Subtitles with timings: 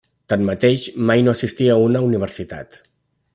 [0.31, 2.81] Tanmateix, mai no assistí a una universitat.